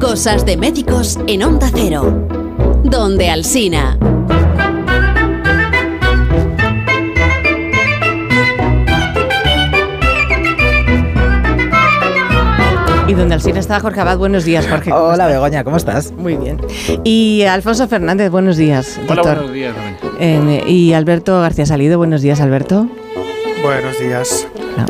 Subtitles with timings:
[0.00, 2.26] Cosas de médicos en Onda Cero.
[2.84, 3.96] Donde Alsina.
[13.08, 14.90] Y donde Alsina está Jorge Abad, buenos días, Jorge.
[14.90, 15.28] ¿cómo Hola estás?
[15.32, 16.12] Begoña, ¿cómo estás?
[16.12, 16.58] Muy bien.
[17.04, 19.34] Y Alfonso Fernández, buenos días, Hola, doctor.
[19.36, 19.74] buenos días.
[19.76, 19.96] Rubén.
[20.18, 22.88] Eh, y Alberto García Salido, buenos días, Alberto.
[23.62, 24.46] Buenos días.
[24.76, 24.86] No.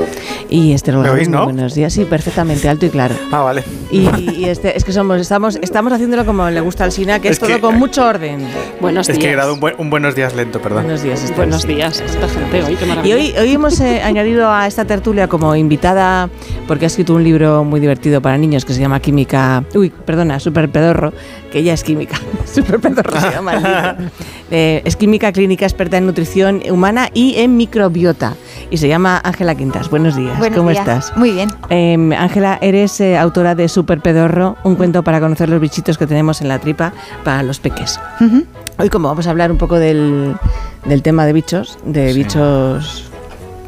[0.48, 1.44] Y Esther Olga, oís, no?
[1.44, 1.92] buenos días.
[1.92, 3.14] Sí, perfectamente, alto y claro.
[3.30, 3.64] Ah, vale.
[3.92, 4.08] Y,
[4.40, 7.32] y este, es que somos, estamos, estamos haciéndolo como le gusta al Sina, que es,
[7.34, 8.40] Es todo que- con mucho orden.
[8.80, 9.26] Buenos Es días.
[9.26, 10.84] que he dado un, buen- un buenos días lento, perdón.
[10.84, 11.36] Buenos días, Esther.
[11.36, 13.14] Buenos días, esta gente hoy, qué Y maravilla.
[13.16, 16.30] hoy, hoy hemos eh, añadido a esta tertulia como invitada,
[16.66, 19.62] porque ha escrito un libro muy divertido para niños que se llama Química.
[19.74, 21.12] Uy, perdona, Super Pedorro,
[21.52, 22.18] que ella es química.
[22.50, 24.10] Super Pedorro se llama el libro.
[24.54, 28.34] Eh, es química clínica experta en nutrición humana y en microbiota.
[28.70, 29.90] Y se llama Ángela Quintas.
[29.90, 30.38] Buenos días.
[30.38, 30.80] Buenos ¿Cómo días.
[30.86, 31.16] estás?
[31.16, 31.50] Muy bien.
[31.70, 36.06] Eh, Ángela, eres eh, autora de Super Pedorro, un cuento para conocer los bichitos que
[36.06, 36.92] tenemos en la tripa
[37.24, 38.00] para los peques.
[38.78, 40.34] Hoy como vamos a hablar un poco del,
[40.86, 42.18] del tema de bichos, de Sí.
[42.18, 43.10] bichos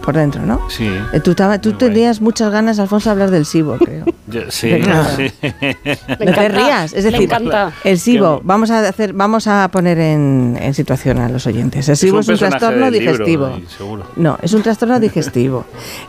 [0.05, 0.69] por dentro, ¿no?
[0.69, 0.86] Sí.
[1.12, 1.91] Eh, Tú, taba- tú Muy guay.
[1.92, 4.05] tenías muchas ganas, Alfonso, de hablar del SIBO, creo.
[4.27, 4.70] Yo- sí, sí.
[4.70, 7.72] Le no te encanta, rías, es decir, encanta.
[7.84, 11.88] el SIBO, vamos a hacer, vamos a poner en, en situación a los oyentes.
[11.88, 13.50] El SIBO es un, trastorno libro, digestivo.
[14.16, 15.64] No, es un trastorno digestivo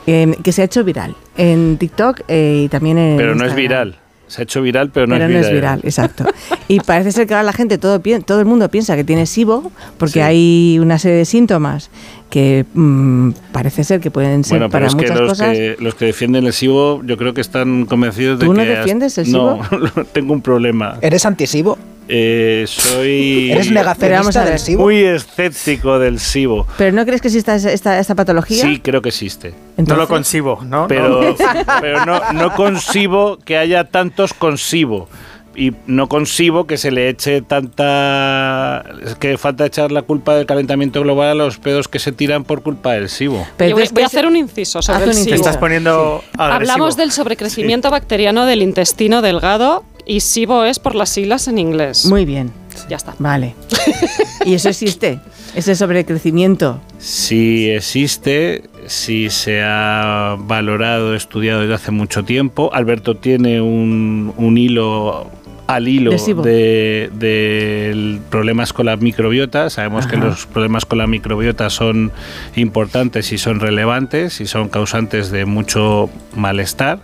[0.07, 3.55] eh, que se ha hecho viral en TikTok eh, y también en Pero no es
[3.55, 3.97] viral.
[4.27, 5.45] Se ha hecho viral, pero no, pero es, no viral.
[5.45, 6.25] es viral, exacto.
[6.67, 9.71] Y parece ser que ahora la gente, todo, todo el mundo piensa que tiene SIBO,
[9.99, 10.19] porque Sí.
[10.21, 11.91] hay una serie de síntomas
[12.29, 15.53] que mm, parece ser que pueden ser Bueno, pero para es que muchas los, cosas.
[15.53, 18.57] que los que defienden el SIBO, yo creo que están convencidos de ¿Tú que.
[18.57, 19.59] no has- defiendes el No,
[20.13, 20.97] tengo un problema.
[21.01, 21.77] ¿Eres antisivo?
[22.07, 23.51] Eh, soy.
[23.51, 24.83] ¿Eres negacionista del SIBO?
[24.83, 26.67] Muy escéptico del SIBO.
[26.77, 28.61] ¿Pero no crees que exista esta, esta patología?
[28.63, 29.53] Sí, creo que existe.
[29.77, 30.87] No lo concibo, ¿no?
[30.87, 31.35] Pero,
[31.81, 35.09] pero no, no concibo que haya tantos concibo.
[35.55, 38.83] Y no concibo que se le eche tanta.
[39.03, 42.43] Es que falta echar la culpa del calentamiento global a los pedos que se tiran
[42.43, 43.45] por culpa del SIBO.
[43.57, 45.23] Pero voy, es que voy a hacer un inciso sobre el un SIBO.
[45.25, 45.49] Te inciso.
[45.49, 46.23] estás poniendo.
[46.37, 52.05] Hablamos del sobrecrecimiento bacteriano del intestino delgado y SIBO es por las siglas en inglés.
[52.05, 52.51] Muy bien,
[52.89, 53.15] Ya está.
[53.19, 53.55] vale.
[54.45, 55.19] ¿Y eso existe?
[55.55, 56.81] Ese sobrecrecimiento.
[56.99, 62.69] Si existe, si se ha valorado, estudiado desde hace mucho tiempo.
[62.73, 65.29] Alberto tiene un, un hilo
[65.67, 66.43] al hilo De SIBO.
[66.43, 69.69] de, de problemas con la microbiota.
[69.69, 72.11] Sabemos que los problemas con la microbiota son
[72.55, 76.99] importantes y son relevantes y son causantes de mucho malestar.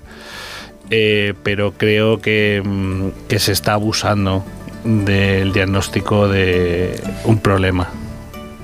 [0.90, 4.44] Eh, pero creo que, mm, que se está abusando
[4.84, 7.88] del diagnóstico de un problema.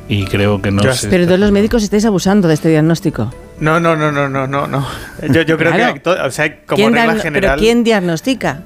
[0.09, 3.34] Y creo que no Yo- se Pero todos los médicos estáis abusando de este diagnóstico.
[3.59, 4.68] No, no, no, no, no, no.
[4.68, 4.86] no.
[5.30, 6.02] Yo, yo creo Claro.
[6.02, 8.63] que, o sea, como ¿Quién regla general, ¿Pero quién diagnostica?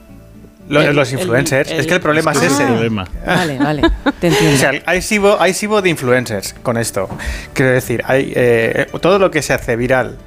[0.71, 1.69] Los influencers.
[1.71, 2.63] el- es que el problema es, Ese es ese.
[2.63, 3.07] el problema.
[3.25, 3.81] Vale, vale,
[4.19, 4.57] te O entiendo.
[4.57, 7.09] sea, hay SIBO, hay SIBO de influencers con esto.
[7.53, 10.17] Quiero decir, hay eh, todo lo que se hace viral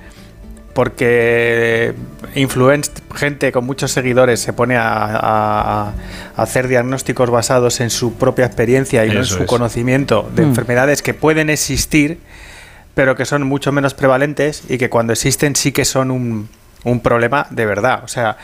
[0.75, 1.95] porque
[3.15, 5.93] gente con muchos seguidores se pone a, a-
[6.37, 9.47] a hacer diagnósticos basados en su propia experiencia y no en su es.
[9.49, 10.49] conocimiento de Mm.
[10.49, 12.19] enfermedades que pueden existir,
[12.95, 16.49] pero que son mucho menos prevalentes y que cuando existen sí que son un,
[16.85, 18.01] un problema de verdad.
[18.05, 18.37] O sea,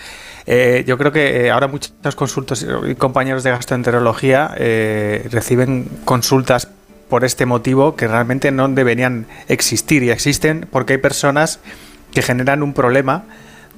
[0.47, 6.69] eh, yo creo que eh, ahora muchos consultos y compañeros de gastroenterología eh, reciben consultas
[7.09, 11.61] por este motivo que realmente no deberían existir y existen porque hay personas
[12.13, 13.25] que generan un problema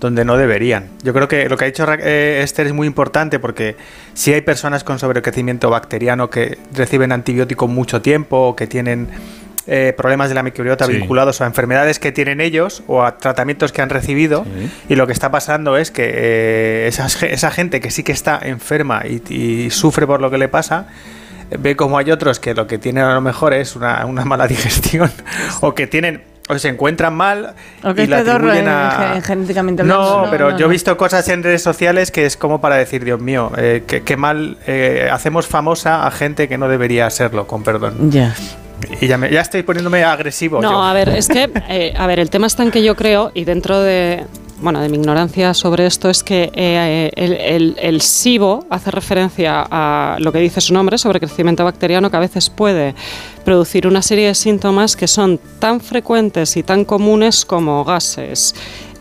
[0.02, 0.88] donde no deberían.
[1.04, 3.76] Yo creo que lo que ha dicho eh, Esther es muy importante porque
[4.14, 9.08] si hay personas con sobrecrecimiento bacteriano que reciben antibiótico mucho tiempo o que tienen
[9.66, 10.92] eh, problemas de la microbiota Sí.
[10.94, 14.70] vinculados a enfermedades que tienen ellos o a tratamientos que han recibido Sí.
[14.88, 18.12] y lo que está pasando es que eh, esas ge- esa gente que sí que
[18.12, 20.86] está enferma y, y sufre por lo que le pasa
[21.58, 24.46] ve como hay otros que lo que tienen a lo mejor es una, una mala
[24.48, 25.10] digestión
[25.60, 27.54] o que tienen o se encuentran mal
[27.84, 30.64] O que y la es pedorro atribuyen en- a- gen- genéticamente no, pero no, yo
[30.64, 30.72] he no.
[30.72, 34.16] visto cosas en redes sociales que es como para decir Dios mío eh, qué, qué
[34.16, 38.34] mal eh, hacemos famosa a gente que no debería serlo con perdón Ya.
[39.00, 40.70] Y ya, me- ya estoy poniéndome agresivo yo.
[40.70, 43.30] No, a ver, es que, eh, a ver, el tema está en que yo creo,
[43.34, 44.24] y dentro de,
[44.60, 49.66] bueno, de mi ignorancia sobre esto, es que eh, el, el, el SIBO hace referencia
[49.70, 52.94] a lo que dice su nombre, sobre crecimiento bacteriano, que a veces puede
[53.44, 58.54] producir una serie de síntomas que son tan frecuentes y tan comunes como gases,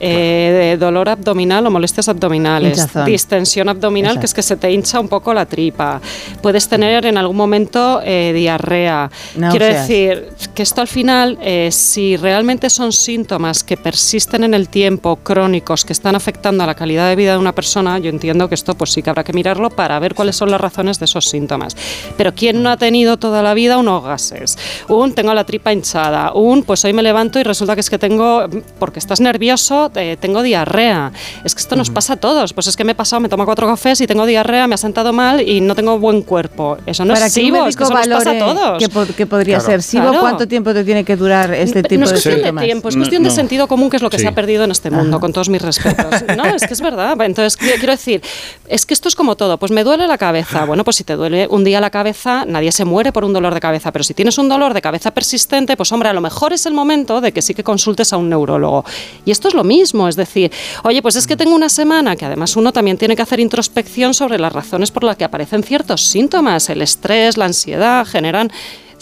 [0.03, 3.05] eh, dolor abdominal o molestias abdominales, Hinchazón.
[3.05, 6.01] distensión abdominal, que es que se te hincha un poco la tripa.
[6.41, 9.11] Puedes tener en algún momento eh, diarrea.
[9.35, 9.51] Náuseas.
[9.51, 14.69] Quiero decir que esto al final, eh, si realmente son síntomas que persisten en el
[14.69, 18.49] tiempo, crónicos, que están afectando a la calidad de vida de una persona, yo entiendo
[18.49, 21.05] que esto pues sí que habrá que mirarlo para ver cuáles son las razones de
[21.05, 21.77] esos síntomas.
[22.17, 24.57] Pero ¿quién no ha tenido toda la vida unos gases?
[24.87, 27.99] Un tengo la tripa hinchada, un pues hoy me levanto y resulta que es que
[27.99, 28.47] tengo,
[28.79, 31.11] porque estás nervioso, eh, tengo diarrea.
[31.43, 32.53] Es que esto nos pasa a todos.
[32.53, 34.77] Pues es que me he pasado, me tomo cuatro cafés y tengo diarrea, me ha
[34.77, 36.77] sentado mal y no tengo buen cuerpo.
[36.85, 38.79] Eso no Para es que SIBO, es que eso nos pasa a todos.
[38.79, 39.71] qué, po- qué podría Claro.
[39.71, 40.19] ser SIBO, Claro.
[40.21, 42.63] ¿cuánto tiempo te tiene que durar este tipo no es de cuestión de síntomas?
[42.63, 44.23] tiempo, es No, cuestión de sentido común, que es lo que Sí.
[44.23, 46.23] se ha perdido en este mundo, con todos mis respetos.
[46.37, 47.19] No, es que es verdad.
[47.21, 48.21] Entonces, quiero quiero decir,
[48.67, 49.57] es que esto es como todo.
[49.57, 50.65] Pues me duele la cabeza.
[50.65, 53.53] Bueno, pues si te duele un día la cabeza, nadie se muere por un dolor
[53.53, 53.91] de cabeza.
[53.91, 56.73] Pero si tienes un dolor de cabeza persistente, pues hombre, a lo mejor es el
[56.73, 58.85] momento de que sí que consultes a un neurólogo.
[59.25, 60.51] Y esto es lo mismo, es decir,
[60.83, 64.13] oye, pues es que tengo una semana que además uno también tiene que hacer introspección
[64.13, 66.69] sobre las razones por las que aparecen ciertos síntomas.
[66.69, 68.51] El estrés, la ansiedad, generan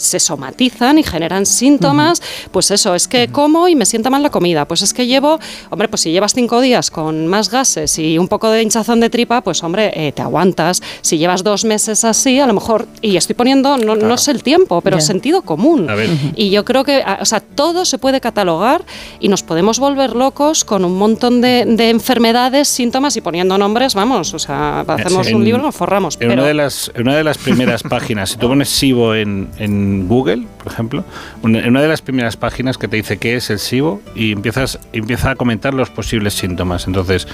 [0.00, 4.30] se somatizan y generan síntomas, pues eso, es que como y me sienta mal la
[4.30, 5.38] comida, pues es que llevo,
[5.70, 9.10] hombre, pues si llevas cinco días con más gases y un poco de hinchazón de
[9.10, 10.82] tripa, pues hombre, eh, te aguantas.
[11.02, 14.42] Si llevas dos meses así, a lo mejor, y estoy poniendo, no, no sé el
[14.42, 15.88] tiempo, pero sentido común.
[15.90, 16.08] A ver.
[16.36, 18.82] Y yo creo que, a- o sea, todo se puede catalogar
[19.20, 23.94] y nos podemos volver locos con un montón de, de enfermedades, síntomas y poniendo nombres,
[23.94, 26.14] vamos, o sea, hacemos En- un libro nos forramos.
[26.14, 29.14] En, pero una de las, en una de las primeras páginas, si tú pones SIBO
[29.14, 31.04] en, en Google, por ejemplo,
[31.42, 34.78] en una de las primeras páginas que te dice qué es el SIBO y empiezas
[34.92, 36.86] empieza a comentar los posibles síntomas.
[36.86, 37.26] Entonces,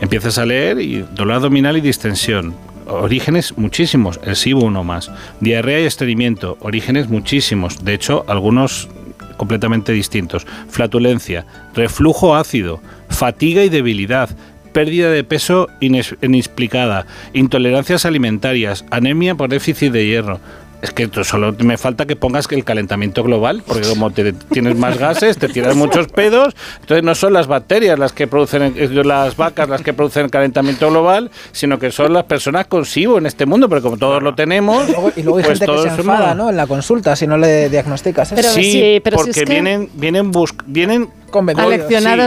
[0.00, 2.54] empiezas a leer y dolor abdominal y distensión.
[2.86, 5.10] Orígenes muchísimos, el SIBO uno más.
[5.40, 7.84] Diarrea y estreñimiento, orígenes muchísimos.
[7.84, 8.88] De hecho, algunos
[9.36, 10.46] completamente distintos.
[10.68, 14.30] Flatulencia, reflujo ácido, fatiga y debilidad,
[14.72, 20.40] pérdida de peso inexplicada, intolerancias alimentarias, anemia por déficit de hierro.
[20.82, 24.32] Es que tú solo me falta que pongas que el calentamiento global, porque como te
[24.32, 28.74] tienes más gases, te tiras muchos pedos, entonces no son las bacterias las que producen,
[28.76, 32.84] eh, las vacas las que producen el calentamiento global, sino que son las personas con
[32.84, 35.58] SIBO en este mundo, pero como todos lo tenemos, Y luego, y luego hay pues
[35.60, 36.50] gente que se somos- enfada, ¿no?
[36.50, 38.34] En la consulta, si no le diagnosticas eso.
[38.34, 41.08] Pero sí, sí, pero si porque es que- vienen, vienen, bus- vienen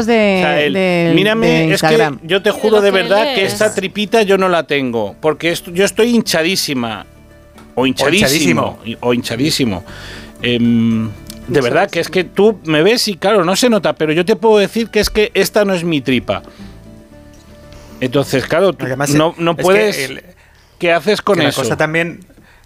[0.08, 2.20] de, o sea, el, de- mírame, de es que Instagram.
[2.24, 5.84] yo te juro de verdad que esta tripita yo no la tengo, porque esto, yo
[5.84, 7.06] estoy hinchadísima,
[7.76, 8.98] o hinchadísimo, hinchadísimo.
[9.02, 9.84] o hinchadísimo.
[10.42, 11.10] Em,
[11.48, 14.26] de verdad que es que tú me ves y claro, no se nota, pero yo
[14.26, 16.42] te puedo decir que es que esta no es mi tripa.
[18.02, 19.98] Entonces, claro, tú Además, no, no es que puedes...
[20.10, 20.24] el-
[20.80, 21.62] ¿Qué haces con que la eso?
[21.62, 22.20] cosa también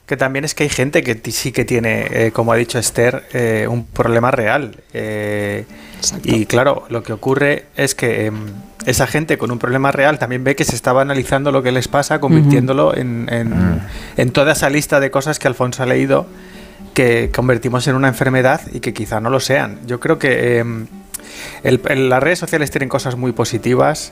[0.07, 3.25] que también es que hay gente que sí que tiene, eh, como ha dicho Esther,
[3.31, 4.75] eh, un problema real.
[4.91, 5.65] Eh,
[6.23, 8.47] y claro, lo que ocurre es que em,
[8.86, 11.88] esa gente con un problema real también ve que se estaba analizando lo que les
[11.88, 13.81] pasa, convirtiéndolo en, en-
[14.18, 16.26] en toda esa lista de cosas que Alfonso ha leído
[16.94, 19.80] que convertimos en una enfermedad y que quizá no lo sean.
[19.86, 20.88] Yo creo que em,
[21.64, 24.12] el- el- las redes sociales tienen cosas muy positivas.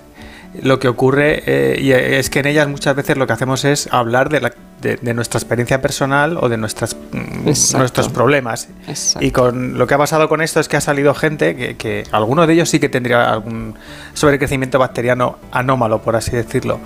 [0.61, 3.87] Lo que ocurre eh, y es que en ellas muchas veces lo que hacemos es
[3.91, 7.77] hablar de, la- de- de nuestra experiencia personal o de nuestras, mm, Exacto.
[7.79, 8.69] nuestros problemas.
[8.87, 9.25] Exacto.
[9.25, 12.03] Y con lo que ha pasado con esto es que ha salido gente que, que
[12.11, 13.75] alguno de ellos sí que tendría algún
[14.13, 16.79] sobrecrecimiento bacteriano anómalo, por así decirlo.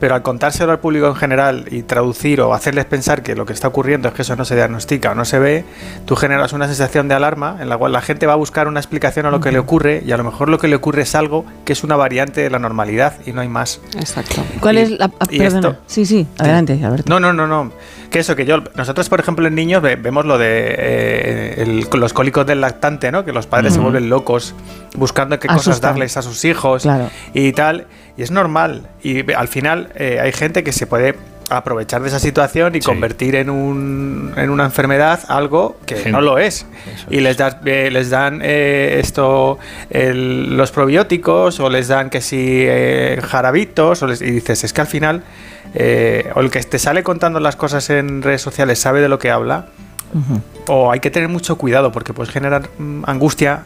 [0.00, 3.52] Pero al contárselo al público en general y traducir o hacerles pensar que lo que
[3.52, 5.64] está ocurriendo es que eso no se diagnostica o no se ve,
[6.06, 8.80] tú generas una sensación de alarma en la cual la gente va a buscar una
[8.80, 11.14] explicación a lo que le ocurre y a lo mejor lo que le ocurre es
[11.14, 13.80] algo que es una variante de la normalidad y no hay más.
[13.94, 14.42] Exacto.
[14.60, 15.10] ¿Cuál y- es la...?
[15.20, 15.68] ah, y perdona.
[15.68, 17.04] esto- Sí, sí, adelante, Alberto.
[17.08, 17.70] No, no, no, no.
[18.10, 21.86] Que eso, que yo, nosotros, por ejemplo, en niños ve- vemos lo de eh, el-
[22.00, 23.24] los cólicos del lactante, ¿no?
[23.24, 24.54] Que los padres se vuelven locos
[24.96, 27.08] buscando qué cosas darles a sus hijos Claro.
[27.34, 27.86] y tal.
[28.20, 28.86] Y es normal.
[29.02, 31.14] Y al final eh, hay gente que se puede
[31.48, 32.86] aprovechar de esa situación y Sí.
[32.86, 36.66] convertir en, un, en una enfermedad algo que no lo es.
[36.94, 39.58] Eso Y les, das- eh, les dan eh, esto,
[39.88, 42.36] el- los probióticos o les dan que si
[42.68, 45.22] eh, jarabitos o les- y dices, es que al final
[46.34, 49.30] o el que te sale contando las cosas en redes sociales sabe de lo que
[49.30, 49.66] habla
[50.66, 53.62] o hay que tener mucho cuidado porque puedes generar mm, angustia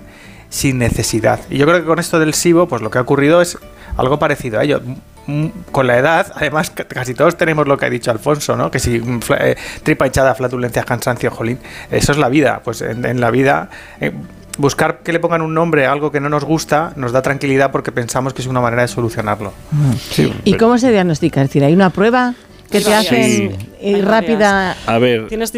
[0.49, 1.41] sin necesidad.
[1.51, 3.59] Y yo creo que con esto del SIBO, pues lo que ha ocurrido es
[3.97, 4.81] algo parecido a ello.
[5.27, 8.71] Mm, Con la edad, además, ca- casi todos tenemos lo que ha dicho Alfonso, ¿no?
[8.71, 11.59] Que si mm, eh, tripa hinchada, flatulencia, cansancio, jolín,
[11.91, 12.61] eso es la vida.
[12.63, 13.71] Pues en, en la vida,
[14.01, 14.13] eh,
[14.59, 17.71] buscar que le pongan un nombre a algo que no nos gusta nos da tranquilidad
[17.73, 19.53] porque pensamos que es una manera de solucionarlo.
[20.45, 21.41] ¿Y cómo se diagnostica?
[21.43, 22.35] Es decir, ¿hay una prueba
[22.71, 24.01] que te hacen Sí.
[24.03, 24.77] rápida?
[24.87, 25.53] A ver, Tienes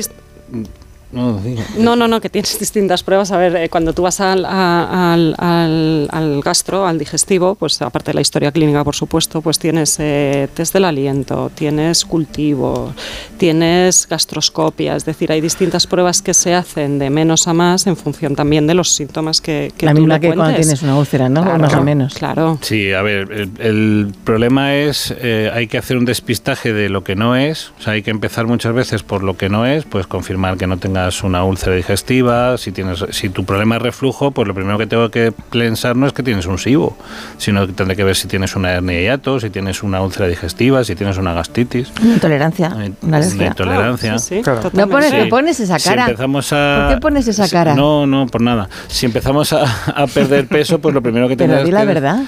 [1.13, 1.41] No.
[1.79, 3.31] No, no, no, que tienes distintas pruebas.
[3.33, 7.81] A ver, eh, cuando tú vas al, a- al, al- al gastro, al digestivo, pues
[7.81, 12.93] aparte de la historia clínica, por supuesto, pues tienes eh, test del aliento, tienes cultivo,
[13.39, 17.97] tienes gastroscopia, es decir, hay distintas pruebas que se hacen de menos a más en
[17.97, 20.97] función también de los síntomas que, que La tú misma le que cuando tienes una
[20.97, 21.43] úlcera, ¿no?
[21.43, 22.15] Claro, Más o menos.
[22.15, 22.59] Claro.
[22.63, 27.05] Sí, a ver, el, el problema es, eh, hay que hacer un despistaje de lo
[27.05, 29.85] que no es, o sea, hay que empezar muchas veces por lo que no es,
[29.85, 34.31] pues confirmar que no tengas una úlcera digestiva, si tienes, si tu problema es reflujo,
[34.31, 36.97] pues lo primero que tengo que pensar no es que tienes un SIBO,
[37.37, 40.27] sino que tendré que ver si tienes una hernia de hiato, si tienes una úlcera
[40.27, 44.19] digestiva, si tienes una gastritis, Una intolerancia, una intolerancia.
[44.19, 44.71] Sí, sí, Claro.
[44.73, 45.17] No pones, Sí.
[45.17, 46.05] te pones esa Si cara.
[46.07, 47.75] empezamos a, ¿Por qué pones esa si- cara?
[47.75, 48.69] No, no, por nada.
[48.89, 51.87] Si empezamos a, a perder peso, pues lo primero que Pero tendrás di la que
[51.87, 52.21] verdad.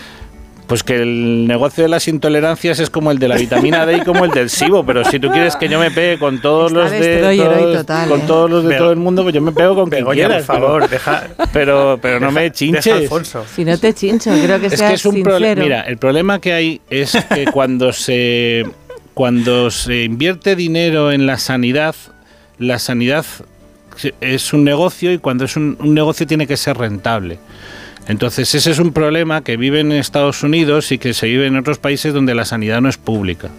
[0.68, 4.00] Pues que el negocio de las intolerancias es como el de la vitamina D y
[4.02, 6.82] como el del SIBO, pero si tú quieres que yo me pegue con todos Está
[6.82, 8.24] los de destroyer hoy todos, total, con ¿eh?
[8.26, 10.28] todos los de Pero- todo el mundo, pues yo me pego con quien Begoña, por
[10.36, 11.24] quieras, pero- favor, deja.
[11.54, 12.84] pero pero no me chinches.
[12.84, 13.44] deja a Alfonso.
[13.56, 15.36] Si no te chincho, creo que Es seas que es un sincero.
[15.36, 15.62] problema.
[15.62, 18.64] Mira, el problema que hay es que cuando se
[19.14, 21.94] cuando se invierte dinero en la sanidad,
[22.58, 23.24] la sanidad
[24.20, 27.38] es un negocio y cuando es un, un negocio tiene que ser rentable.
[28.08, 31.56] Entonces ese es un problema que vive en Estados Unidos y que se vive en
[31.56, 33.50] otros países donde la sanidad no es pública.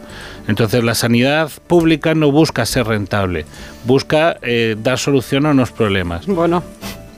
[0.48, 3.46] Entonces la sanidad pública no busca ser rentable,
[3.86, 6.25] busca eh, dar solución a unos problemas.
[6.25, 6.63] Bueno,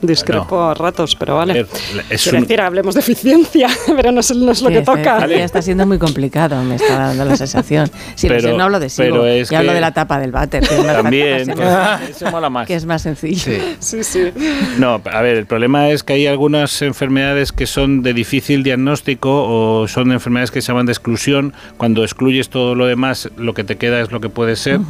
[0.02, 1.60] discrepo a ratos, pero vale.
[1.60, 1.68] Es-
[2.10, 4.80] es Quiero un- decir, hablemos de eficiencia, pero no es, no es lo Sí, que
[4.80, 5.26] este- toca.
[5.26, 7.90] Ya está siendo muy complicado, me está dando la sensación.
[8.14, 10.32] Si no, Pero- sé, no hablo de pero es ya hablo de la tapa del
[10.32, 12.66] váter, que es más También, pues, mola más.
[12.66, 13.52] que es más sencillo.
[13.80, 14.30] Sí, sí.
[14.78, 19.44] No, a ver, el problema es que hay algunas enfermedades que son de difícil diagnóstico
[19.82, 21.52] o son enfermedades que se llaman de exclusión.
[21.76, 24.80] Cuando excluyes todo lo demás, lo que te queda es lo que puede ser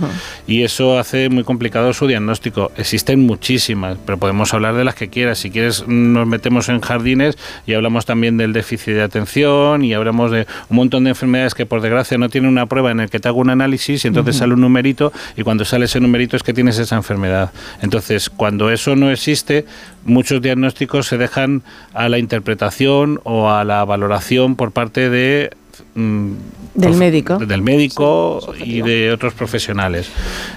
[0.47, 2.71] y eso hace muy complicado su diagnóstico.
[2.76, 5.38] Existen muchísimas, pero podemos hablar de las que quieras.
[5.38, 10.30] Si quieres, nos metemos en jardines y hablamos también del déficit de atención y hablamos
[10.30, 13.21] de un montón de enfermedades que por desgracia no tienen una prueba en el que
[13.21, 16.42] te hago un análisis y entonces sale un numerito y cuando sale ese numerito es
[16.42, 17.52] que tienes esa enfermedad.
[17.80, 19.66] Entonces, cuando eso no existe,
[20.04, 21.62] muchos diagnósticos se dejan
[21.94, 25.50] a la interpretación o a la valoración por parte de
[25.94, 26.32] mm,
[26.75, 27.38] Del médico.
[27.38, 30.09] del médico y de otros profesionales.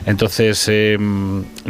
[0.06, 0.98] Entonces, eh,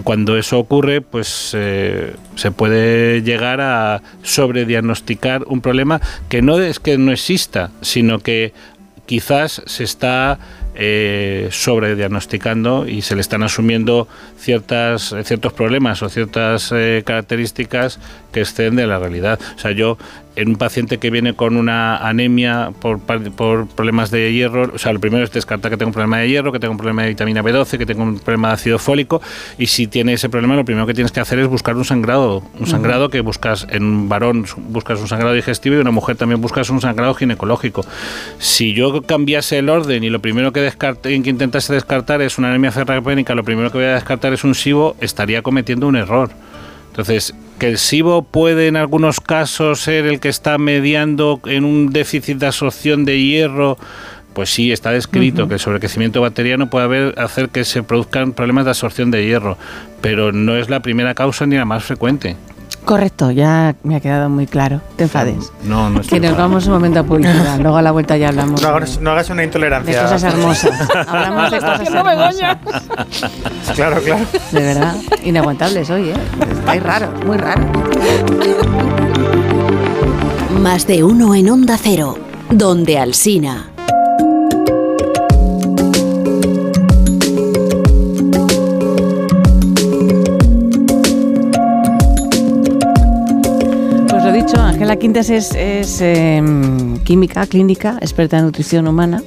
[0.03, 5.99] cuando eso ocurre, pues eh, se puede llegar a sobrediagnosticar un problema
[6.29, 8.53] que no es que no exista, sino que
[9.05, 10.39] quizás se está
[10.77, 17.97] eh, sobrediagnosticando y se le están asumiendo ciertas eh, ciertos problemas o ciertas eh, características
[18.33, 19.39] que exceden de la realidad.
[19.55, 19.97] O sea, yo
[20.35, 24.93] en un paciente que viene con una anemia por, por problemas de hierro, o sea,
[24.93, 27.09] lo primero es descartar que tengo un problema de hierro, que tengo un problema de
[27.09, 29.21] vitamina B12, que tengo un problema de ácido fólico,
[29.57, 32.43] y si tiene ese problema, lo primero que tienes que hacer es buscar un sangrado,
[32.59, 36.15] un sangrado que buscas en un varón, buscas un sangrado digestivo y en una mujer
[36.17, 37.85] también buscas un sangrado ginecológico.
[38.37, 42.49] Si yo cambiase el orden y lo primero que, descarte, que intentase descartar es una
[42.49, 46.29] anemia ferropénica, lo primero que voy a descartar es un SIBO, estaría cometiendo un error.
[46.89, 51.91] Entonces, que el SIBO puede en algunos casos ser el que está mediando en un
[51.91, 53.77] déficit de absorción de hierro,
[54.33, 58.65] pues sí, está descrito que el sobrecrecimiento bacteriano puede haber, hacer que se produzcan problemas
[58.65, 59.57] de absorción de hierro,
[60.01, 62.35] pero no es la primera causa ni la más frecuente.
[62.85, 64.79] Correcto, ya me ha quedado muy claro.
[64.95, 65.51] Te enfades.
[65.63, 68.61] No, no Que nos vamos un momento a publicidad, luego a la vuelta ya hablamos
[68.61, 70.03] No de, hagas, no hagas una de intolerancia.
[70.03, 70.89] cosas hermosas.
[71.07, 72.57] Hablamos de cosas hermosas.
[73.75, 74.23] Claro, claro.
[74.51, 76.13] De verdad, inaguantables hoy, ¿eh?
[76.51, 77.65] Estáis raros, muy raros.
[80.61, 82.17] Más de uno en Onda Cero,
[82.51, 83.71] donde Alsina.
[95.05, 99.21] Quintas es, es, em, química clínica, experta en nutrición humana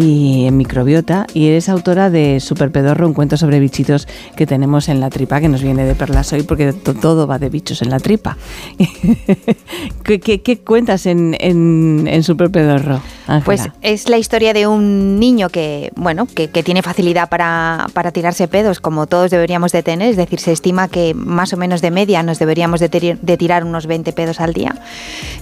[0.00, 4.88] y en microbiota y eres autora de Super Pedorro, un cuento sobre bichitos que tenemos
[4.88, 7.82] en la tripa, que nos viene de perlas hoy porque to- todo va de bichos
[7.82, 8.36] en la tripa.
[10.04, 13.44] ¿Qué, qué- qué cuentas en, en, en Super Pedorro, Ángela?
[13.44, 18.12] Pues es la historia de un niño que, bueno, que, que tiene facilidad para, para
[18.12, 20.10] tirarse pedos, como todos deberíamos de tener.
[20.10, 23.64] Es decir, se estima que más o menos de media nos deberíamos de, de tirar
[23.64, 24.76] unos 20 pedos al día.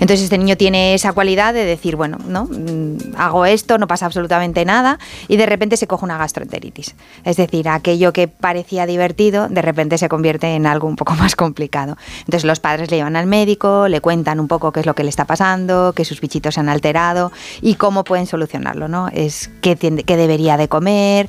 [0.00, 4.06] Entonces este niño tiene esa cualidad de decir, bueno, no, Mm, hago esto, no pasa
[4.06, 4.98] absolutamente nada,
[5.28, 6.94] y de repente se coge una gastroenteritis.
[7.24, 11.36] Es decir, aquello que parecía divertido, de repente se convierte en algo un poco más
[11.36, 11.96] complicado.
[12.20, 15.02] Entonces los padres le llevan al médico, le cuentan un poco qué es lo que
[15.02, 19.08] le está pasando, que sus bichitos se han alterado y cómo pueden solucionarlo, ¿no?
[19.08, 21.28] Es qué, qué debería de comer.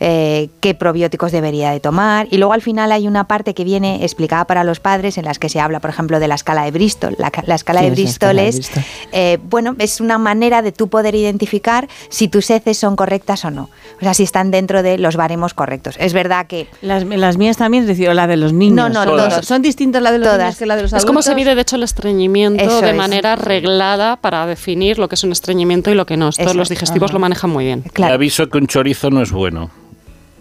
[0.00, 2.28] Eh, qué probióticos debería de tomar.
[2.30, 5.38] Y luego al final hay una parte que viene explicada para los padres en las
[5.38, 7.14] que se habla, por ejemplo, de la escala de Bristol.
[7.18, 8.82] La, la escala de Bristol es, Bristol.
[9.12, 13.50] eh, bueno, es una manera de tú poder identificar si tus heces son correctas o
[13.50, 13.70] no.
[13.96, 15.96] O sea, si están dentro de los baremos correctos.
[15.98, 18.76] Es verdad que Las, las mías también, es decir, o la de los niños.
[18.76, 19.46] No, no, son, todas.
[19.46, 20.40] son distintas la de los Todas.
[20.40, 21.06] niños que la de los Es adultos.
[21.08, 22.96] como se mide, de hecho, el estreñimiento Eso de es.
[22.96, 26.26] manera reglada para definir lo que es un estreñimiento y lo que no.
[26.30, 26.70] Todos Eso los es.
[26.70, 27.82] digestivos lo manejan muy bien.
[27.82, 28.14] Te claro.
[28.14, 29.70] aviso que un chorizo no es bueno.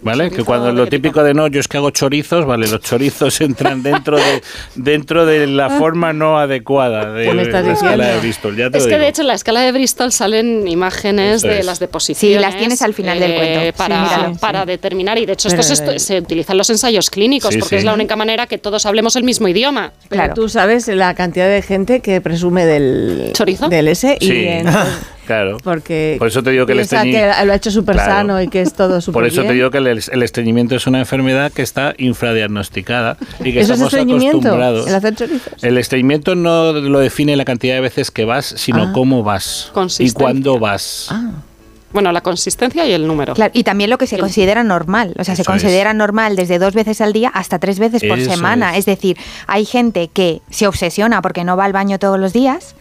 [0.05, 0.25] ¿Vale?
[0.25, 3.41] Que ¿Chorizo cuando lo típico de no, yo es que hago chorizos, vale, los chorizos
[3.41, 4.43] entran dentro de
[4.75, 8.55] dentro de la forma no adecuada de, ¿Qué me estás la escala de Bristol.
[8.55, 11.47] Ya te Es lo que de hecho en la escala de Bristol salen imágenes Eso
[11.47, 11.65] de es.
[11.65, 12.37] las deposiciones.
[12.37, 13.59] Sí, las tienes al final del cuento.
[13.61, 14.35] Sí, Para, míralo.
[14.35, 17.75] para determinar, y de hecho esto se, se utiliza en los ensayos clínicos, Sí, porque
[17.75, 17.79] sí.
[17.79, 19.91] es la única manera que todos hablemos el mismo idioma.
[20.07, 20.33] Pero Claro.
[20.35, 23.69] tú sabes la cantidad de gente que presume del ¿Chorizo?
[23.69, 24.45] del ese y Sí.
[24.49, 24.67] en-
[25.25, 25.57] Claro.
[25.63, 28.11] porque Por eso te digo que el piensa estreñi- que lo ha hecho súper Claro.
[28.11, 30.87] sano y que es todo súper Por eso te digo que el, el estreñimiento es
[30.87, 34.37] una enfermedad que está infradiagnosticada y que ¿Eso estamos estreñimiento?
[34.39, 34.87] acostumbrados.
[34.87, 35.63] ¿El hacer chorizos?
[35.63, 38.91] El estreñimiento no lo define la cantidad de veces que vas, sino Ah.
[38.93, 41.07] cómo vas y cuándo vas.
[41.11, 41.31] Ah,
[41.93, 43.33] Bueno, la consistencia y el número.
[43.35, 45.13] Claro, y también lo que se considera normal.
[45.17, 48.31] O sea, se considera normal desde dos veces al día hasta tres veces por Eso
[48.31, 48.71] semana.
[48.73, 48.79] es.
[48.79, 48.85] Es.
[48.85, 49.15] decir,
[49.47, 52.75] hay gente que se obsesiona porque no va al baño todos los días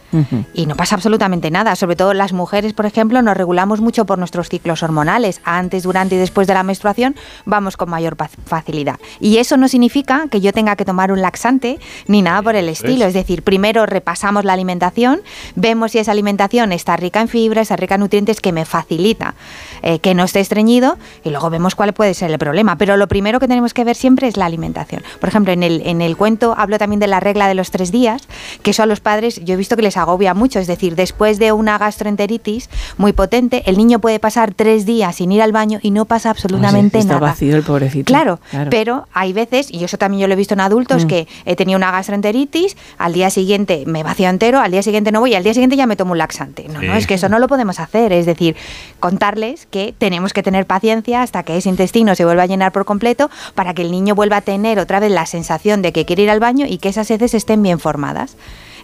[0.53, 1.75] y no pasa absolutamente nada.
[1.75, 5.41] Sobre todo las mujeres, por ejemplo, nos regulamos mucho por nuestros ciclos hormonales.
[5.43, 8.99] Antes, durante y después de la menstruación vamos con mayor facilidad.
[9.19, 12.69] Y eso no significa que yo tenga que tomar un laxante ni nada por el
[12.69, 13.05] estilo.
[13.05, 15.21] Es decir, primero repasamos la alimentación,
[15.55, 19.35] vemos si esa alimentación está rica en fibra, está rica en nutrientes que me facilita
[19.81, 22.77] eh, que no esté estreñido y luego vemos cuál puede ser el problema.
[22.77, 25.03] Pero lo primero que tenemos que ver siempre es la alimentación.
[25.19, 27.91] Por ejemplo, en el, en el cuento hablo también de la regla de los tres
[27.91, 28.27] días,
[28.63, 30.59] que eso a los padres yo he visto que les agobia mucho.
[30.59, 35.31] Es decir, después de una gastroenteritis muy potente, el niño puede pasar tres días sin
[35.31, 37.27] ir al baño y no pasa absolutamente Está nada.
[37.27, 38.05] vacío el pobrecito.
[38.05, 41.07] Claro, pero hay veces, y eso también yo lo he visto en adultos, Mm.
[41.07, 45.19] que he tenido una gastroenteritis, al día siguiente me vacío entero, al día siguiente no
[45.19, 46.67] voy y al día siguiente ya me tomo un laxante.
[46.69, 46.87] No, Sí.
[46.87, 48.11] no, es que eso no lo podemos hacer.
[48.13, 48.55] Es decir,
[48.99, 52.85] contarles que tenemos que tener paciencia hasta que ese intestino se vuelva a llenar por
[52.85, 56.23] completo para que el niño vuelva a tener otra vez la sensación de que quiere
[56.23, 58.35] ir al baño y que esas heces estén bien formadas.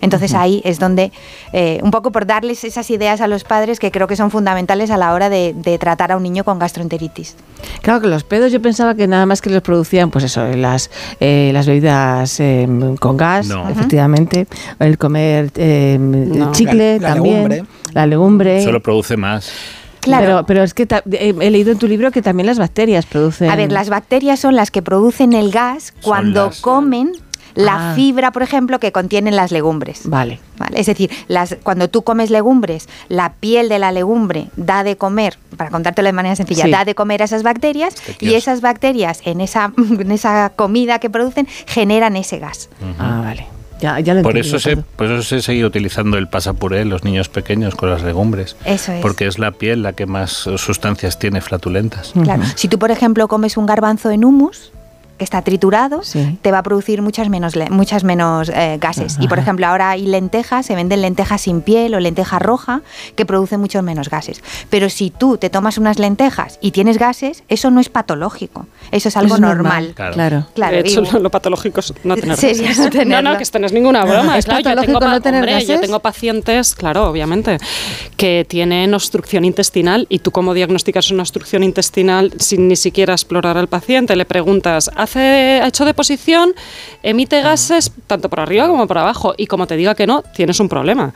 [0.01, 1.11] Entonces ahí es donde,
[1.53, 4.89] eh, un poco por darles esas ideas a los padres que creo que son fundamentales
[4.91, 7.35] a la hora de, de tratar a un niño con gastroenteritis.
[7.81, 10.89] Claro que los pedos yo pensaba que nada más que los producían, pues eso, las,
[11.19, 12.67] eh, las bebidas eh,
[12.99, 13.69] con gas, No.
[13.69, 14.47] efectivamente,
[14.79, 16.51] el comer eh, No.
[16.51, 17.63] chicle La- la también, legumbre.
[17.93, 18.63] la legumbre.
[18.63, 19.51] Solo produce más.
[19.99, 20.25] Claro.
[20.25, 23.51] Pero, pero es que eh, he leído en tu libro que también las bacterias producen.
[23.51, 27.11] A ver, las bacterias son las que producen el gas cuando las- comen
[27.55, 27.95] la Ah.
[27.95, 30.01] fibra, por ejemplo, que contienen las legumbres.
[30.09, 30.39] Vale.
[30.57, 30.79] ¿Vale?
[30.79, 35.37] Es decir, las, cuando tú comes legumbres, la piel de la legumbre da de comer,
[35.57, 36.71] para contártelo de manera sencilla, Sí.
[36.71, 41.09] da de comer a esas bacterias y esas bacterias en esa, en esa comida que
[41.09, 42.69] producen generan ese gas.
[42.99, 43.47] Ah, vale.
[43.79, 47.03] Ya, ya lo Por eso, se, por eso se sigue utilizando el pasapuré en los
[47.03, 48.55] niños pequeños con las legumbres.
[48.63, 49.01] Eso es.
[49.01, 52.11] Porque es la piel la que más sustancias tiene flatulentas.
[52.21, 52.43] Claro.
[52.55, 54.71] Si tú, por ejemplo, comes un garbanzo en humus,
[55.21, 56.39] que está triturado, Sí.
[56.41, 59.17] te va a producir muchas menos, muchas menos eh, gases.
[59.19, 62.81] Y por ejemplo, ahora hay lentejas, se venden lentejas sin piel o lenteja roja,
[63.15, 64.41] que producen muchos menos gases.
[64.71, 69.09] Pero si tú te tomas unas lentejas y tienes gases, eso no es patológico, eso
[69.09, 69.93] es algo es normal.
[69.95, 70.13] Claro.
[70.15, 70.47] Claro.
[70.55, 72.79] Claro, de hecho, y- lo, lo patológico es no tener Sería gases.
[72.79, 73.21] no tenerlo.
[73.21, 74.39] No, no, que esto no es ninguna broma.
[74.39, 75.81] ¿Es claro, yo patológico tengo, pa- no tener hombre, yo gases?
[75.81, 77.59] tengo pacientes, claro, obviamente,
[78.17, 83.57] que tienen obstrucción intestinal y tú cómo diagnosticas una obstrucción intestinal sin ni siquiera explorar
[83.59, 84.15] al paciente.
[84.15, 86.53] Le preguntas, ¿hace, ¿ha hecho deposición?
[87.03, 89.33] ¿Emite gases tanto por arriba como por abajo?
[89.37, 91.13] Y como te diga que no, tienes un problema.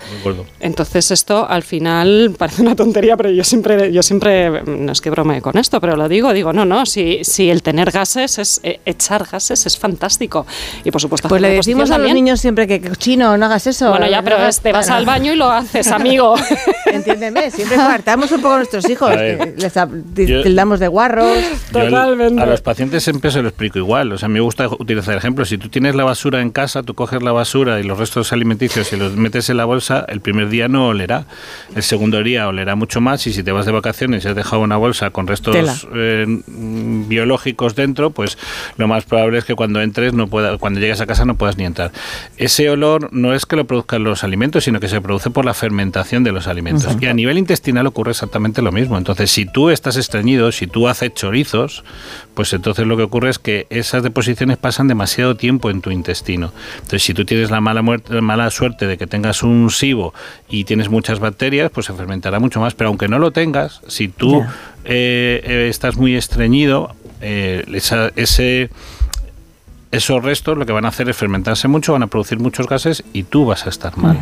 [0.60, 5.10] Entonces esto al final parece una tontería, pero yo siempre, yo siempre, no es que
[5.10, 8.60] bromee con esto, pero lo digo, digo, no, no, si, si el tener gases es
[8.64, 10.46] eh, echar gases es fantástico.
[10.84, 12.16] Y por supuesto, Pues le decimos a los también.
[12.16, 13.90] niños siempre que chino, no hagas eso.
[13.92, 16.36] Bueno, ya, pero es- te vas Bueno, al baño y lo haces, amigo.
[16.86, 19.10] Entiéndeme, siempre coartamos un poco a nuestros hijos.
[19.12, 21.38] A ver, que les tildamos de guarros.
[21.72, 22.42] Totalmente.
[22.42, 24.12] a los pacientes siempre se lo explico igual.
[24.12, 25.50] O sea, me gusta utilizar ejemplos.
[25.50, 28.92] Si tú tienes la basura en casa, tú coges la basura y los restos alimenticios
[28.92, 31.26] y los metes en la bolsa, el primer día no olerá.
[31.76, 34.62] El segundo día olerá mucho más y si te vas de vacaciones y has dejado
[34.62, 36.26] una bolsa con restos eh,
[37.08, 38.38] biológicos dentro, pues
[38.78, 41.58] lo más probable es que cuando entres no pueda, cuando llegues a casa no puedas
[41.58, 41.92] ni entrar.
[42.38, 45.54] Ese olor no es que lo produzcan los alimentos, sino que se produce por la
[45.54, 46.98] fermentación de los alimentos.
[47.00, 48.98] Y a nivel intestinal ocurre exactamente lo mismo.
[48.98, 51.84] Entonces, si tú estás estreñido, si tú haces chorizos,
[52.34, 55.92] pues entonces lo que ocurre es que que esas deposiciones pasan demasiado tiempo en tu
[55.92, 56.52] intestino.
[56.76, 60.14] Entonces, si tú tienes la mala, muerte, la mala suerte de que tengas un SIBO
[60.50, 62.74] y tienes muchas bacterias, pues se fermentará mucho más.
[62.74, 64.42] Pero aunque no lo tengas, si tú
[64.86, 68.70] eh, eh, estás muy estreñido, eh, esa- ese
[69.92, 73.04] esos restos lo que van a hacer es fermentarse mucho, van a producir muchos gases
[73.14, 74.18] y tú vas a estar mal.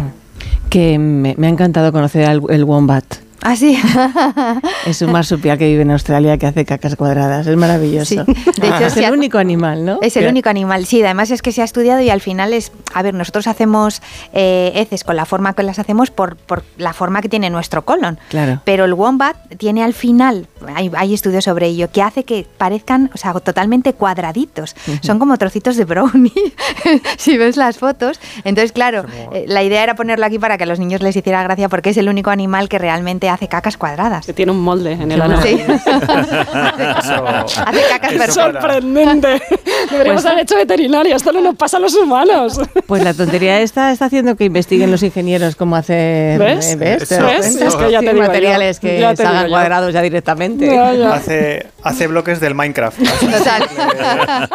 [0.70, 3.04] Que me, me ha encantado conocer al el wombat.
[3.44, 3.78] Ah, sí.
[4.86, 7.46] Es un marsupial que vive en Australia que hace cacas cuadradas.
[7.46, 8.06] Es maravilloso.
[8.06, 8.34] Sí.
[8.60, 10.00] De hecho, es se el único animal, ¿no?
[10.02, 12.72] Es el único animal, sí, además es que se ha estudiado y al final es,
[12.94, 14.02] a ver, nosotros hacemos
[14.34, 17.84] eh, heces con la forma que las hacemos por, por la forma que tiene nuestro
[17.84, 18.18] colon.
[18.30, 18.62] Claro.
[18.64, 23.12] Pero el wombat tiene al final, hay, hay estudios sobre ello, que hace que parezcan,
[23.14, 24.76] o sea, totalmente cuadraditos.
[25.02, 26.32] Son como trocitos de brownie,
[27.18, 28.20] si ves las fotos.
[28.46, 31.44] Entonces, claro, eh, la idea era ponerlo aquí para que a los niños les hiciera
[31.44, 34.26] gracia porque es el único animal que realmente hace cacas cuadradas.
[34.26, 35.42] Que tiene un molde en el ano.
[35.42, 35.62] Sí.
[35.68, 37.26] Eso-
[37.66, 39.42] hace cacas para- Sorprendente.
[39.92, 41.16] Deberíamos haber hecho veterinaria.
[41.16, 42.60] Esto no nos pasa a los humanos.
[42.88, 46.72] Pues la tontería esta está haciendo que investiguen los ingenieros cómo hacer ¿Ves?
[46.72, 47.10] eh, ¿Ves?
[47.10, 47.56] ¿Te Eso, das ¿Ves?
[47.62, 48.28] Es que ya Sí, te digo yo.
[48.28, 49.50] materiales que Ya te yo.
[49.50, 50.66] cuadrados ya directamente.
[50.68, 51.14] Ya, ya.
[51.14, 53.00] Hace, hace bloques del Minecraft.
[53.20, 54.50] Total.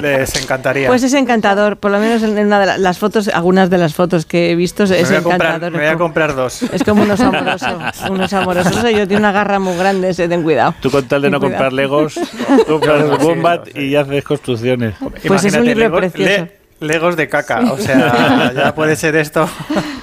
[0.00, 0.88] Les encantaría.
[0.88, 3.94] Pues es encantador, por lo menos en una de la- las fotos, algunas de las
[3.94, 5.72] fotos que he visto me es voy, a comprar, encantador.
[5.72, 6.62] me voy a Es comprar dos.
[6.62, 7.66] Es como un oso amoroso,
[8.14, 8.68] un oso amoroso.
[8.70, 10.74] Eso yo tiene una garra muy grande, ese, ten cuidado.
[10.80, 11.54] Tú con tal de Ten no cuidado.
[11.64, 12.14] comprar Legos,
[12.66, 13.80] compras Sí, Wombat sí.
[13.80, 14.94] y haces construcciones.
[14.98, 16.48] Pues es un Imagínate, libro Legos- precioso.
[16.80, 19.48] Legos de caca, o sea, ya puede ser esto.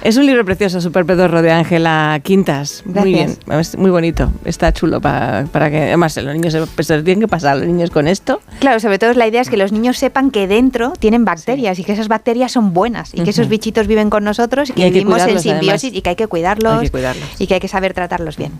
[0.02, 2.82] Es un libro precioso, Super Pedorro de Ángela Quintas.
[2.86, 3.74] Muy bien, Gracias.
[3.74, 4.32] es muy bonito.
[4.44, 5.76] Está chulo para, para que.
[5.82, 8.40] Además, los niños se, pues, se tienen que pasar los niños con esto.
[8.58, 11.84] Claro, sobre todo la idea es que los niños sepan que dentro tienen bacterias y
[11.84, 13.50] que esas bacterias son buenas y que esos Ujú.
[13.50, 15.84] bichitos viven con nosotros y Y que que vivimos en simbiosis además.
[15.84, 17.24] y que hay que cuidarlos, Hay que cuidarlos.
[17.38, 18.50] y que hay que saber tratarlos bien.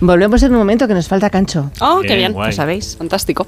[0.00, 1.70] Volvemos en un momento que nos falta cancho.
[1.80, 2.32] Oh, qué Bien.
[2.32, 2.96] ¿Lo sabéis?
[2.96, 3.46] Fantástico.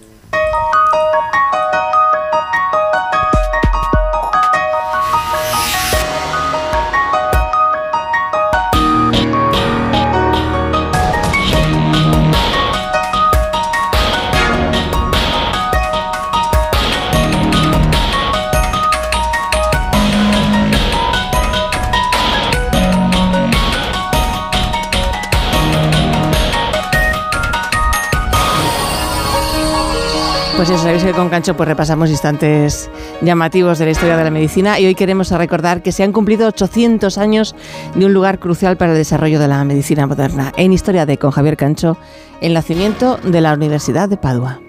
[30.59, 32.91] Pues ya sabéis que con Cancho pues repasamos instantes
[33.23, 36.49] llamativos de la historia de la medicina y hoy queremos recordar que se han cumplido
[36.49, 37.55] 800 años
[37.95, 40.53] de un lugar crucial para el desarrollo de la medicina moderna.
[40.57, 41.97] En Historia de con Javier Cancho,
[42.41, 44.61] el nacimiento de la Universidad de Padua.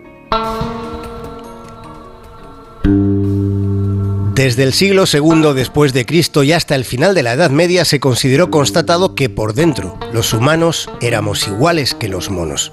[4.39, 7.84] Desde el siglo II después de Cristo y hasta el final de la Edad Media
[7.84, 12.71] se consideró constatado que por dentro los humanos éramos iguales que los monos.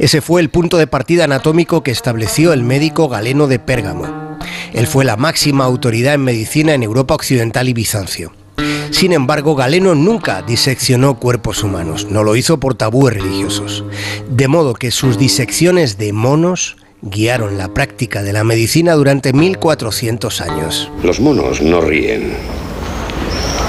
[0.00, 4.36] Ese fue el punto de partida anatómico que estableció el médico Galeno de Pérgamo.
[4.72, 8.32] Él fue la máxima autoridad en medicina en Europa Occidental y Bizancio.
[8.90, 13.84] Sin embargo, Galeno nunca diseccionó cuerpos humanos, no lo hizo por tabúes religiosos.
[14.28, 20.40] De modo que sus disecciones de monos guiaron la práctica de la medicina durante 1400
[20.40, 20.90] años.
[21.02, 22.32] Los monos no ríen.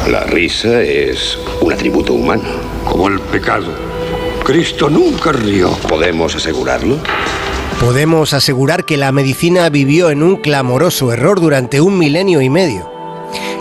[0.10, 2.44] La risa es un atributo humano.
[2.86, 3.68] Como el pecado.
[4.44, 5.72] Cristo nunca rió.
[5.90, 6.98] ¿Podemos asegurarlo?
[7.80, 12.97] Podemos asegurar que la medicina vivió en un clamoroso error durante un milenio y medio.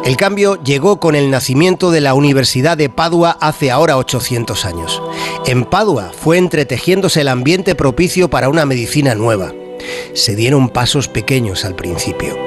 [0.07, 5.03] El cambio llegó con el nacimiento de la Universidad de Padua hace ahora 800 años.
[5.47, 9.53] En Padua fue entretejiéndose el ambiente propicio para una medicina nueva.
[10.15, 12.39] Se dieron pasos pequeños al principio.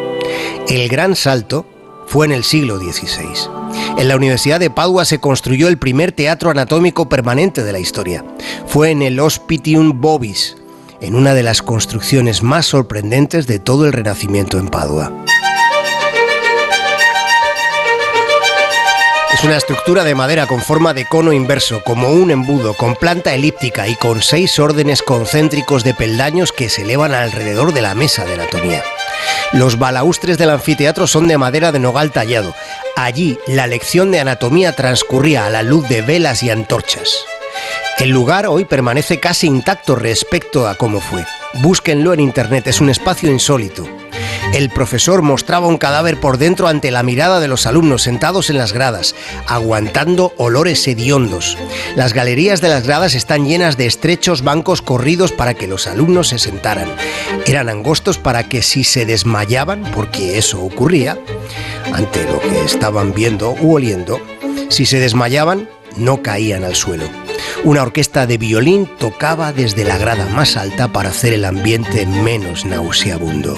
[0.70, 1.66] El gran salto
[2.08, 3.50] fue en el siglo XVI.
[3.98, 8.24] En la Universidad de Padua se construyó el primer teatro anatómico permanente de la historia.
[8.68, 10.56] Fue en el Hospitium Bovis,
[11.02, 15.12] en una de las construcciones más sorprendentes de todo el Renacimiento en Padua.
[19.34, 23.34] Es una estructura de madera con forma de cono inverso, como un embudo, con planta
[23.36, 28.26] elíptica y con seis órdenes concéntricos de peldaños que se elevan alrededor de la mesa
[28.26, 28.84] de anatomía.
[29.54, 32.56] Los balaustres del anfiteatro son de madera de nogal tallado.
[32.96, 37.10] Allí la lección de anatomía transcurría a la luz de velas y antorchas.
[38.00, 41.24] El lugar hoy permanece casi intacto respecto a cómo fue.
[41.62, 43.88] Búsquenlo en internet, es un espacio insólito.
[44.54, 48.58] El profesor mostraba un cadáver por dentro ante la mirada de los alumnos sentados en
[48.58, 49.16] las gradas,
[49.48, 51.58] aguantando olores hediondos.
[51.96, 56.30] Las galerías de las gradas están llenas de estrechos bancos corridos para que los alumnos
[56.30, 56.90] se sentaran.
[57.46, 61.18] Eran angostos para que si se desmayaban, porque eso ocurría,
[61.94, 64.20] ante lo que estaban viendo u oliendo,
[64.70, 67.06] si se desmayaban, no caían al suelo.
[67.64, 72.66] Una orquesta de violín tocaba desde la grada más alta para hacer el ambiente menos
[72.66, 73.56] nauseabundo.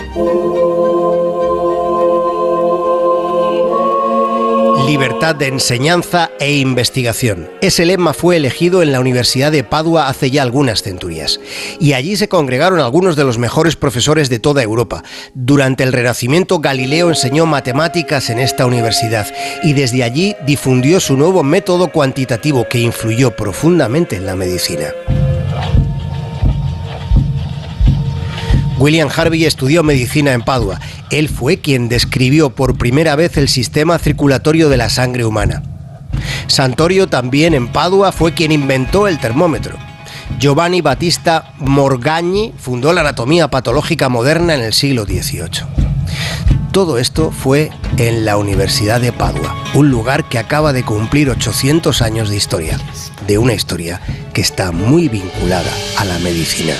[4.92, 7.50] Libertad de enseñanza e investigación.
[7.62, 11.40] Ese lema fue elegido en la Universidad de Padua hace ya algunas centurias.
[11.80, 15.02] Y allí se congregaron algunos de los mejores profesores de toda Europa.
[15.34, 21.42] Durante el Renacimiento, Galileo enseñó matemáticas en esta universidad y desde allí difundió su nuevo
[21.42, 24.88] método cuantitativo que influyó profundamente en la medicina.
[28.82, 30.80] William Harvey estudió medicina en Padua.
[31.12, 35.62] Él fue quien describió por primera vez el sistema circulatorio de la sangre humana.
[36.48, 39.78] Santorio también en Padua fue quien inventó el termómetro.
[40.40, 45.64] Giovanni Battista Morgagni fundó la anatomía patológica moderna en el siglo XVIII.
[46.72, 52.02] Todo esto fue en la Universidad de Padua, un lugar que acaba de cumplir 800
[52.02, 52.80] años de historia,
[53.28, 54.02] de una historia
[54.34, 56.74] que está muy vinculada a la medicina.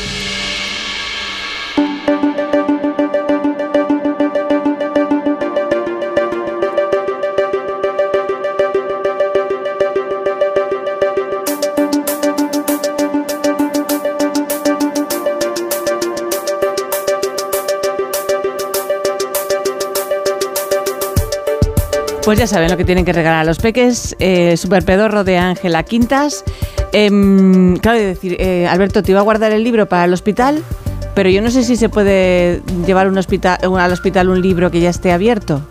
[22.32, 24.16] Pues ya saben lo que tienen que regalar a los peques.
[24.20, 26.46] Eh, super pedorro de Ángela Quintas.
[26.94, 30.64] Em, claro, decir, eh, Alberto, te iba a guardar el libro para el hospital,
[31.14, 34.80] pero yo no sé si se puede llevar un hospital, al hospital un libro que
[34.80, 35.62] ya esté abierto.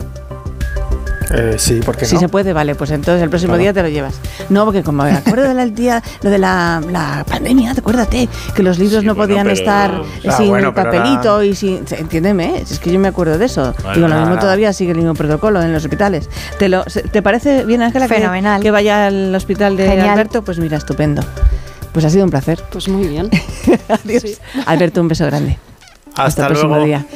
[1.32, 2.20] Eh, sí, porque Si no?
[2.20, 3.62] se puede, vale, pues entonces el próximo Claro.
[3.62, 4.14] día te lo llevas.
[4.48, 8.78] No, porque como me acuerdo del día, lo de la, la pandemia, acuérdate, que los
[8.78, 11.84] libros Sí, no bueno, podían pero- estar Ah, sin bueno, papelito la- y sin...
[11.90, 13.74] Entiéndeme, es que yo me acuerdo de eso.
[13.84, 13.94] Vale.
[13.96, 14.40] Digo, lo mismo Nada.
[14.40, 16.28] todavía sigue el mismo protocolo en los hospitales.
[16.58, 18.60] ¿Te, lo, ¿te parece bien, Ángela, que, Fenomenal.
[18.60, 20.08] que vaya al hospital de Genial.
[20.10, 20.42] Alberto?
[20.42, 21.22] Pues mira, estupendo.
[21.92, 22.60] Pues ha sido un placer.
[22.72, 23.30] Pues muy bien.
[23.88, 24.22] Adiós.
[24.22, 24.36] Sí.
[24.66, 25.58] Alberto, un beso grande.
[26.16, 26.86] Hasta, el próximo luego.
[26.86, 27.06] día.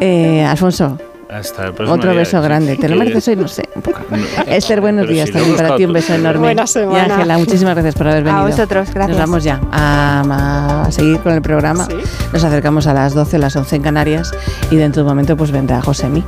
[0.00, 0.98] Eh, Alfonso,
[1.32, 2.20] Hasta el próximo otro día.
[2.20, 2.76] beso grande.
[2.76, 3.36] ¿Te lo mereces hoy?
[3.36, 4.00] No sé, un poco.
[4.10, 4.16] No.
[4.46, 5.84] Esther, buenos días si también para ti.
[5.84, 6.40] Un beso enorme.
[6.40, 7.14] Buena Y semana.
[7.14, 8.44] Ángela, muchísimas gracias por haber venido.
[8.44, 9.08] vosotros, gracias.
[9.16, 11.86] Nos vamos ya a, a seguir con el programa.
[11.86, 11.94] Sí.
[12.32, 14.32] Nos acercamos a las 12, las 11 en Canarias
[14.70, 16.24] y dentro de un momento pues vendrá Josemi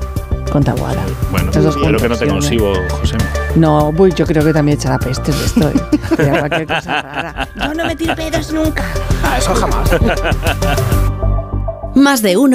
[0.53, 1.01] con Tabuada.
[1.31, 3.17] Bueno, espero que no juntos, tenga un sí, sibo, José.
[3.57, 5.69] No, uy, yo creo que también echará peste de esto.
[5.69, 6.39] ¿eh?
[6.39, 7.49] Cualquier cosa rara.
[7.57, 8.85] Yo no me tiro pedos nunca.
[9.25, 9.91] Ah, eso jamás.
[11.95, 12.51] Más de uno.